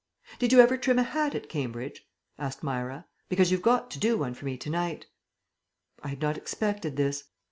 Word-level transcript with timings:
"Did 0.39 0.51
you 0.51 0.59
ever 0.61 0.77
trim 0.77 0.97
a 0.97 1.03
hat 1.03 1.35
at 1.35 1.47
Cambridge?" 1.47 2.07
asked 2.39 2.63
Myra. 2.63 3.05
"Because 3.29 3.51
you've 3.51 3.61
got 3.61 3.91
to 3.91 3.99
do 3.99 4.17
one 4.17 4.33
for 4.33 4.45
me 4.45 4.57
to 4.57 4.67
night." 4.71 5.05
I 6.01 6.07
had 6.07 6.21
not 6.21 6.37
expected 6.37 6.95
this. 6.95 7.25